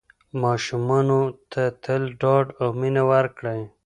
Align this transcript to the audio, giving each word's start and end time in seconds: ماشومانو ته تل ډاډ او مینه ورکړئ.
ماشومانو 0.43 1.19
ته 1.51 1.63
تل 1.83 2.01
ډاډ 2.21 2.45
او 2.61 2.67
مینه 2.79 3.03
ورکړئ. 3.11 3.61